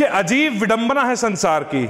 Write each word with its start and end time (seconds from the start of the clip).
कि 0.00 0.06
अजीब 0.06 0.52
विडंबना 0.52 1.02
है 1.04 1.14
संसार 1.16 1.64
की। 1.64 1.84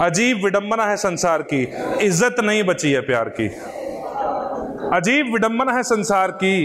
अजीब 0.00 0.42
विडंबना 0.44 0.84
है 0.86 0.96
संसार 0.96 1.42
की। 1.42 1.60
इज़्ज़त 2.02 2.40
नहीं 2.40 2.64
बची 2.64 2.90
है 2.92 3.00
प्यार 3.00 3.28
की। 3.28 3.46
अजीब 4.96 5.32
विडंबना 5.32 5.72
है 5.72 5.82
संसार 5.82 6.30
की। 6.30 6.56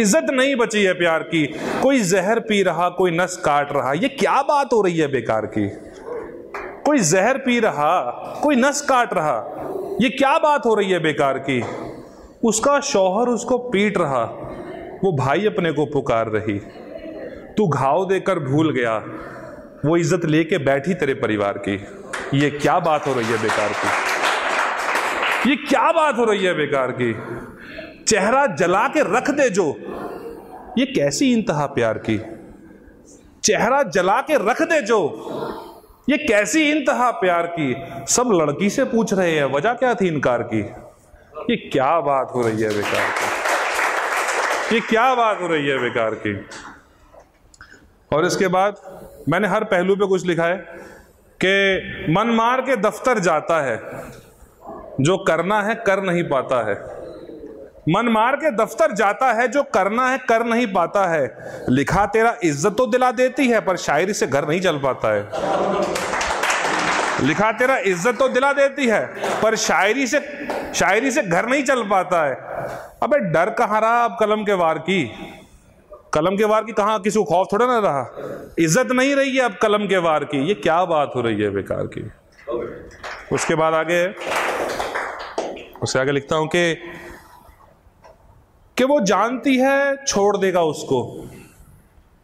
इज़्ज़त 0.00 0.30
नहीं 0.30 0.56
बची 0.56 0.82
है 0.82 0.92
प्यार 0.92 1.22
की। 1.24 1.44
कोई 1.82 2.00
जहर 2.02 2.40
पी 2.40 2.62
रहा, 2.62 2.88
कोई 2.88 3.10
नस 3.10 3.36
काट 3.36 3.72
रहा, 3.72 3.92
ये 3.92 4.08
क्या 4.08 4.40
बात 4.42 4.72
हो 4.72 4.80
रही 4.82 4.98
है 4.98 5.06
बेकार 5.08 5.46
की? 5.46 5.68
कोई 6.86 6.98
जहर 7.00 7.38
पी 7.38 7.58
रहा, 7.60 8.00
कोई 8.42 8.56
नस 8.56 8.80
काट 8.80 9.14
रहा, 9.14 9.36
ये 10.00 10.08
क्या 10.08 10.36
बात 10.38 10.66
हो 10.66 10.74
रही 10.74 10.90
है 10.90 10.98
बेकार 10.98 11.38
की? 11.40 11.62
उसका 12.44 12.78
शौहर 12.80 13.28
उसको 13.28 13.58
पीट 13.68 13.98
रहा, 13.98 14.24
वो 15.04 15.12
भाई 15.16 15.46
अपने 15.46 15.72
को 15.72 15.86
पुकार 15.86 16.28
रही। 16.28 16.60
तू 17.56 17.66
घाव 17.68 18.04
देकर 18.08 18.38
भूल 18.38 18.72
गया। 18.72 18.96
वो 19.84 19.96
इज़्ज़त 19.96 20.24
लेके 20.24 20.58
बैठी 20.58 20.94
तेरे 20.94 21.14
परिवार 21.14 21.58
की। 21.58 21.74
ये 22.34 22.50
क्या 22.50 22.78
बात 22.78 23.06
हो 23.06 23.12
रही 23.12 23.32
है 23.32 23.38
बेकार 23.42 23.72
की? 23.72 25.50
ये 25.50 25.56
क्या 25.56 25.90
बात 25.92 26.18
हो 26.18 26.24
रही 26.24 26.44
है 26.44 26.54
बेकार 26.54 26.92
की? 26.92 27.12
चेहरा 28.04 28.46
जला 28.46 28.86
के 28.88 29.02
रख 29.16 29.30
दे 29.30 29.48
जो। 29.50 29.66
ये 30.78 30.86
कैसी 30.86 31.32
इंतहा 31.32 31.66
प्यार 31.66 31.98
की? 31.98 32.18
चेहरा 33.44 33.82
जला 33.82 34.20
के 34.20 34.36
रख 34.48 34.62
दे 34.62 34.80
जो। 34.82 35.00
ये 36.10 36.16
कैसी 36.18 36.70
इंतहा 36.70 37.10
प्यार 37.10 37.46
की? 37.46 37.74
सब 38.08 38.30
लड़की 38.32 38.70
से 38.70 38.84
पूछ 38.84 39.12
रहे 39.14 39.32
हैं, 39.32 39.44
वजह 39.44 39.72
क्या 39.72 39.94
थी 39.94 40.08
इनकार 40.08 40.42
की? 40.42 40.60
ये 41.50 41.56
क्या 41.70 42.00
बात 42.00 42.32
हो 42.34 42.42
रही 42.42 42.62
है 42.62 42.68
बेकार 42.68 43.10
की? 43.10 44.74
ये 44.74 44.80
क्या 44.80 45.14
बात 45.14 45.40
हो 45.40 45.46
रही 45.46 45.66
है 45.66 45.78
बेकार 45.78 46.14
की? 46.14 46.34
और 48.10 48.26
इसके 48.26 48.48
बाद 48.48 48.76
मैंने 49.28 49.48
हर 49.48 49.64
पहलू 49.66 49.96
पे 49.96 50.06
कुछ 50.06 50.26
लिखा 50.26 50.44
है 50.44 50.56
कि 51.40 52.12
मन 52.12 52.28
मार 52.34 52.60
के 52.60 52.76
दफ्तर 52.78 53.18
जाता 53.20 53.60
है, 53.62 53.76
जो 55.00 55.16
करना 55.18 55.60
है 55.62 55.74
कर 55.86 56.02
नहीं 56.02 56.22
पाता 56.24 56.66
है। 56.68 56.74
मन 57.88 58.08
मार 58.08 58.36
के 58.36 58.50
दफ्तर 58.56 58.92
जाता 58.94 59.32
है, 59.32 59.46
जो 59.48 59.62
करना 59.64 60.08
है 60.08 60.18
कर 60.28 60.44
नहीं 60.44 60.66
पाता 60.66 61.04
है। 61.06 61.64
लिखा 61.68 62.06
तेरा 62.06 62.34
इज़्ज़त 62.44 62.74
तो 62.78 62.86
दिला 62.86 63.10
देती 63.12 63.48
है, 63.48 63.60
पर 63.60 63.76
शायरी 63.78 64.14
से 64.14 64.26
घर 64.26 64.48
नहीं 64.48 64.60
चल 64.60 64.78
पाता 64.78 65.12
है। 65.14 65.22
लिखा 67.22 67.50
तेरा 67.52 67.76
इज़्ज़त 67.86 68.18
तो 68.18 68.28
दिला 68.28 68.52
देती 68.52 68.86
है, 68.86 69.00
पर 69.42 69.56
शायरी 69.56 70.06
से 70.06 70.20
शायरी 70.74 71.10
से 71.10 71.22
घर 71.22 71.48
नहीं 71.48 71.64
चल 71.64 71.82
पाता 71.82 72.24
है। 72.24 72.34
अबे 73.02 73.18
डर 73.30 73.50
कहाँ 73.50 73.80
रहा 73.80 74.04
अब 74.04 74.16
कलम 74.20 74.44
के 74.44 74.52
वार 74.54 74.78
की? 74.80 75.04
कलम 76.16 76.36
के 76.36 76.44
वार 76.44 76.64
की 76.64 76.72
कहा 76.72 76.96
किसी 76.98 77.18
को 77.18 77.24
खौफ 77.24 77.48
थोड़ा 77.52 77.66
ना 77.66 77.78
रहा? 77.78 78.54
इज़्ज़त 78.58 78.92
नहीं 78.92 79.14
रही 79.14 79.36
है 79.36 79.42
अब 79.42 79.56
कलम 79.62 79.86
के 79.86 79.96
वार 80.00 80.24
की। 80.24 80.38
ये 80.48 80.54
क्या 80.56 80.84
बात 80.84 81.12
हो 81.16 81.20
रही 81.20 81.42
है 81.42 81.50
बेकार 81.50 81.86
की? 81.96 82.04
उसके 83.32 83.54
बाद 83.54 83.74
आगे 83.74 84.06
उससे 85.82 85.98
आगे 85.98 86.12
लिखता 86.12 86.36
हूँ 86.36 86.46
कि 86.48 86.74
कि 88.76 88.84
वो 88.84 88.98
जानती 89.02 89.56
है 89.56 90.04
छोड़ 90.04 90.36
देगा 90.36 90.62
उसको। 90.64 91.00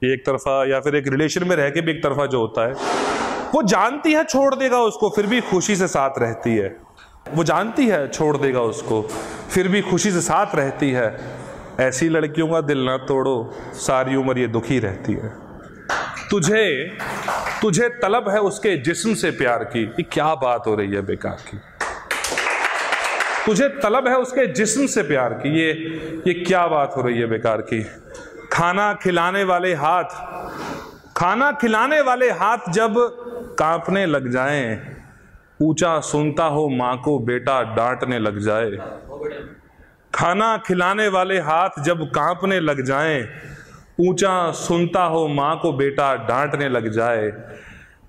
एक 0.02 0.24
तरफा, 0.26 0.54
या 0.70 0.80
फिर 0.80 0.96
एक 0.96 1.08
रिलेशन 1.08 1.46
में 1.48 1.54
रह 1.56 1.68
के 1.70 1.80
भी 1.80 1.90
एक 1.90 2.02
तरफा 2.02 2.26
जो 2.26 2.40
होता 2.40 2.66
है, 2.68 2.74
वो 3.54 3.62
जानती 3.64 4.12
है 4.12 4.24
छोड़ 4.24 4.54
देगा 4.54 4.80
उसको, 4.82 5.10
फिर 5.10 5.26
भी 5.26 5.40
खुशी 5.40 5.76
से 5.76 5.88
साथ 5.88 6.18
रहती 6.18 6.56
है। 6.56 6.76
वो 7.34 7.44
जानती 7.44 7.86
है 7.86 8.06
छोड़ 8.08 8.36
देगा 8.36 8.60
उसको, 8.72 9.02
फिर 9.50 9.68
भी 9.68 9.82
खुशी 9.82 10.10
से 10.10 10.20
साथ 10.20 10.54
रहती 10.54 10.90
है। 10.90 11.08
ऐसी 11.80 12.08
लड़कियों 12.08 12.48
का 12.48 12.60
दिल 12.60 12.78
ना 12.78 12.96
तोड़ो, 12.98 13.54
सारी 13.74 14.16
उम्र 14.16 14.38
ये 14.38 14.46
दुखी 14.46 14.78
रहती 14.78 15.12
है। 15.12 15.32
तुझे 16.30 16.98
तुझे 17.62 17.88
तलब 18.02 18.28
है 18.28 18.40
उसके 18.40 18.76
जिस्म 18.76 19.14
से 19.14 19.30
प्यार 19.30 19.64
की 19.64 19.82
ये 19.84 20.02
क्या 20.02 20.34
बात 20.34 20.66
हो 20.66 20.74
रही 20.74 20.90
है 20.90 21.02
बेकार 21.02 21.36
की? 21.48 21.58
तुझे 23.46 23.68
तलब 23.68 24.08
है 24.08 24.16
उसके 24.16 24.46
जिस्म 24.46 24.86
से 24.86 25.02
प्यार 25.02 25.32
की, 25.32 25.48
ये 25.48 25.70
ये 26.26 26.34
क्या 26.34 26.66
बात 26.66 26.94
हो 26.96 27.02
रही 27.02 27.18
है 27.18 27.26
बेकार 27.26 27.60
की? 27.62 27.82
खाना 28.52 28.92
खिलाने 28.94 29.44
वाले 29.44 29.74
हाथ, 29.74 30.04
खाना 31.16 31.50
खिलाने 31.52 32.00
वाले 32.00 32.30
हाथ 32.30 32.70
जब 32.72 32.94
कांपने 33.58 34.06
लग 34.06 34.30
जाएँ, 34.30 34.80
ऊँचा 35.62 35.98
सुनता 36.00 36.44
हो 36.44 36.68
माँ 36.68 36.96
को 37.04 37.18
बेटा 37.18 37.62
डांटने 37.74 38.18
लग 38.18 38.38
जाए 38.38 38.70
खाना 40.22 40.56
खिलाने 40.56 41.06
वाले 41.08 41.38
हाथ 41.40 41.78
जब 41.82 42.02
कांपने 42.08 42.58
लग 42.60 42.82
जाएँ, 42.84 43.22
ऊँचा 44.00 44.50
सुनता 44.52 45.02
हो 45.04 45.26
माँ 45.28 45.58
को 45.62 45.72
बेटा 45.72 46.14
डांटने 46.26 46.68
लग 46.68 46.88
जाए। 46.92 47.26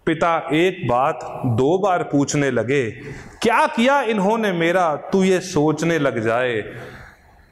पिता 0.06 0.36
एक 0.54 0.88
बात 0.88 1.20
दो 1.58 1.78
बार 1.78 2.04
पूछने 2.04 2.52
लगे, 2.52 2.84
क्या 3.42 3.66
किया 3.68 4.00
इन्होंने 4.04 4.52
मेरा? 4.52 4.96
तू 4.96 5.24
ये 5.24 5.40
सोचने 5.42 5.98
लग 6.00 6.20
जाए। 6.20 6.62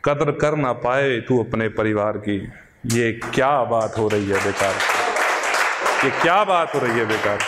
कदर 0.05 0.31
कर 0.37 0.55
ना 0.57 0.73
पाए 0.85 1.19
तू 1.19 1.43
अपने 1.43 1.69
परिवार 1.71 2.17
की। 2.19 2.37
ये 2.93 3.11
क्या 3.25 3.51
बात 3.65 3.97
हो 3.97 4.07
रही 4.07 4.29
है 4.29 4.43
बेकार। 4.43 4.73
ये 6.05 6.11
क्या 6.21 6.43
बात 6.43 6.75
हो 6.75 6.79
रही 6.79 6.99
है 6.99 7.05
बेकार। 7.07 7.39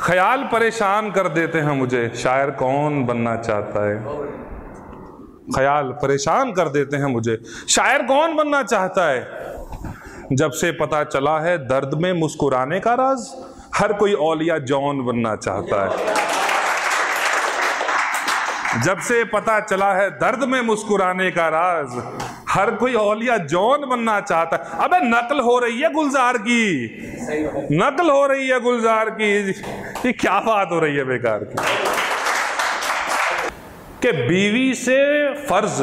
ख्याल 0.00 0.48
परेशान 0.52 1.10
कर 1.10 1.28
देते 1.30 1.58
हैं 1.60 1.76
मुझे, 1.76 2.08
शायर 2.16 2.50
कौन 2.60 3.04
बनना 3.06 3.36
चाहता 3.36 3.88
है? 3.90 4.42
ख्याल 5.56 5.84
परेशान 5.84 6.52
कर 6.52 6.68
देते 6.68 6.96
हैं 6.96 7.06
मुझे। 7.06 7.38
शायर 7.68 8.02
कौन 8.02 8.36
बनना 8.36 8.62
चाहता 8.62 9.10
है? 9.10 9.20
जब 10.32 10.50
से 10.50 10.72
पता 10.72 11.04
चला 11.04 11.38
है, 11.40 11.58
दर्द 11.58 11.94
में 11.94 12.12
मुस्कुराने 12.12 12.80
का 12.80 12.94
राज, 12.94 13.26
हर 13.74 13.92
कोई 13.92 14.12
औलिया 14.12 14.58
जॉन 14.58 15.04
बनना 15.04 15.36
चाहता 15.36 15.84
है। 15.84 16.14
जब 18.82 18.98
से 18.98 19.24
पता 19.24 19.60
चला 19.60 19.92
है, 19.94 20.10
दर्द 20.10 20.44
में 20.44 20.60
मुस्कुराने 20.62 21.30
का 21.30 21.48
राज, 21.48 22.02
हर 22.48 22.70
कोई 22.70 22.94
औलिया 22.94 23.36
जॉन 23.36 23.88
बनना 23.88 24.20
चाहता 24.20 24.56
है। 24.56 24.84
अबे, 24.84 24.98
नकल 25.00 25.40
हो 25.40 25.58
रही 25.58 25.80
है 25.80 25.92
गुलजार 25.92 26.38
की। 26.38 26.86
नकल 27.72 28.10
हो 28.10 28.26
रही 28.26 28.48
है 28.48 28.60
गुलजार 28.60 29.10
की। 29.10 29.50
ये 30.06 30.12
क्या 30.12 30.40
बात 30.40 30.68
हो 30.72 30.78
रही 30.78 30.96
है 30.96 31.04
बेकार 31.04 31.38
की? 31.38 31.93
कि 34.04 34.12
बीवी 34.12 34.74
से 34.74 35.28
फ़र्ज़ 35.34 35.82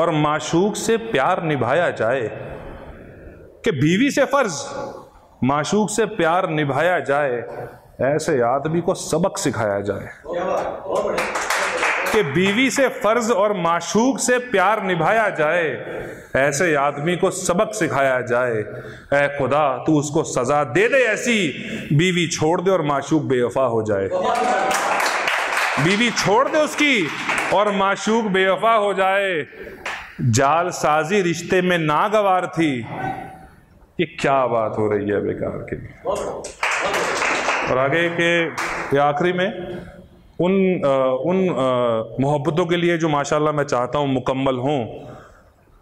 और 0.00 0.10
माशूक 0.10 0.76
से 0.76 0.96
प्यार 0.96 1.42
निभाया 1.42 1.90
जाए। 1.90 2.30
कि 3.64 3.70
बीवी 3.70 4.10
से 4.10 4.24
फ़र्ज़, 4.24 4.62
माशूक 5.44 5.90
से 5.90 6.06
प्यार 6.06 6.48
निभाया 6.48 7.00
जाए, 7.00 7.44
ऐसे 8.00 8.40
आदमी 8.40 8.80
को 8.80 8.94
सबक 8.94 9.38
सिखाया 9.38 9.80
जाए। 9.80 10.08
कि 12.12 12.22
बीवी 12.22 12.70
से 12.70 12.88
फ़र्ज़ 12.88 13.32
और 13.32 13.52
माशूक 13.52 14.18
से 14.18 14.38
प्यार 14.38 14.82
निभाया 14.82 15.30
जाए, 15.30 15.86
ऐसे 16.36 16.74
आदमी 16.74 17.16
को 17.16 17.30
सबक 17.30 17.74
सिखाया 17.74 18.20
जाए। 18.20 18.64
ऐ 19.12 19.38
खुदा, 19.38 19.84
तू 19.86 19.98
उसको 19.98 20.22
सजा 20.22 20.64
दे 20.64 20.88
दे 20.88 21.04
ऐसी, 21.04 21.48
बीवी 21.92 22.26
छोड़ 22.26 22.60
दे 22.60 22.70
और 22.70 22.82
माशूक 22.82 23.22
बेवफा 23.22 23.64
हो 23.64 23.82
जाए। 23.82 24.08
बीवी 25.78 26.10
छोड़ 26.12 26.48
दे 26.48 26.58
उसकी 26.58 27.06
और 27.54 27.70
माशूक 27.76 28.24
बेवफा 28.32 28.74
हो 28.76 28.92
जाए। 28.94 29.46
जाल 30.30 30.70
साजी 30.72 31.20
रिश्ते 31.22 31.60
में 31.62 31.78
नागवार 31.78 32.46
थी। 32.56 32.70
ये 34.00 34.06
क्या 34.06 34.46
बात 34.46 34.74
हो 34.78 34.88
रही 34.90 35.10
है 35.10 35.20
बेकार 35.22 35.66
की? 35.68 35.76
और 37.70 37.78
आगे 37.78 38.08
के 38.10 38.98
आखिरी 39.00 39.32
में 39.32 39.48
उन 40.40 40.52
आ, 40.84 40.90
उन 41.30 41.36
मोहब्बतों 42.20 42.66
के 42.66 42.76
लिए 42.76 42.98
जो 42.98 43.08
माशाल्लाह 43.08 43.52
मैं 43.52 43.64
चाहता 43.64 43.98
हूँ 43.98 44.08
मुकम्मल 44.08 44.58
हों 44.58 44.84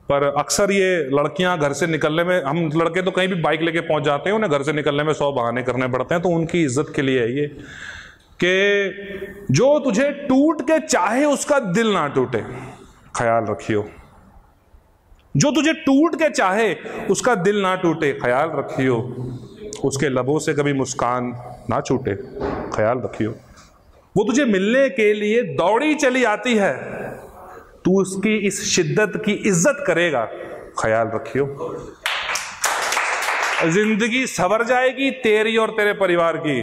पर 0.08 0.22
अक्सर 0.38 0.72
ये 0.72 0.88
लड़कियाँ 1.12 1.58
घर 1.58 1.72
से 1.72 1.86
निकलने 1.86 2.24
में 2.24 2.42
हम 2.42 2.70
लड़के 2.76 3.02
तो 3.02 3.10
कहीं 3.10 3.28
भी 3.28 3.34
बाइक 3.42 3.62
लेके 3.62 3.80
पहुँच 3.82 4.02
जाते 4.04 4.30
हैं 4.30 4.36
उन्हें 4.36 4.50
घर 4.52 4.62
से 4.62 4.72
निकलने 4.72 5.02
में 5.02 5.12
सौ 5.14 5.30
बहाने 5.32 5.62
करने 5.62 5.88
पड़ते 5.88 6.14
हैं 6.14 6.22
तो 6.22 6.28
उनकी 6.30 6.62
इज़्ज़त 6.64 6.92
के 6.96 7.02
लिए 7.02 7.20
है 7.20 7.36
ये। 7.38 7.46
कि 8.40 9.46
जो 9.50 9.78
तुझे 9.80 10.10
टूट 10.28 10.62
के 10.62 10.78
चाहे 10.80 11.24
उसका 11.24 11.58
दिल 11.60 11.92
ना 11.92 12.06
टूटे, 12.08 12.42
ख्याल 13.16 13.44
रखियो। 13.44 13.88
जो 15.34 15.50
तुझे 15.50 15.72
टूट 15.76 16.14
के 16.14 16.28
चाहे 16.30 16.74
उसका 17.10 17.34
दिल 17.36 17.60
ना 17.62 17.74
टूटे, 17.76 18.12
ख्याल 18.14 18.50
रखियो। 18.50 18.96
उसके 19.84 20.08
लबों 20.08 20.38
से 20.38 20.54
कभी 20.54 20.72
मुस्कान 20.72 21.32
ना 21.70 21.80
छूटे, 21.80 22.14
ख्याल 22.74 22.98
रखियो। 22.98 23.34
वो 24.14 24.24
तुझे 24.24 24.44
मिलने 24.44 24.88
के 24.90 25.12
लिए 25.14 25.42
दौड़ी 25.54 25.94
चली 25.94 26.24
आती 26.24 26.54
है। 26.54 26.74
तू 27.84 28.00
उसकी 28.00 28.36
इस 28.46 28.62
शिद्दत 28.66 29.22
की 29.24 29.32
इज़्ज़त 29.32 29.84
करेगा, 29.86 30.24
ख्याल 30.78 31.10
रखियो। 31.14 31.46
ज़िंदगी 33.66 34.26
सवर 34.28 34.64
जाएगी 34.64 35.10
तेरी 35.22 35.56
और 35.56 35.70
तेरे 35.70 35.92
परिवार 35.96 36.36
की। 36.36 36.62